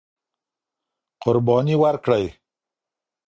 [1.23, 2.25] قرباني ورکړئ.